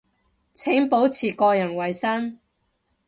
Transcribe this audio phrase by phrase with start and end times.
[0.55, 2.39] 請保持個人衛生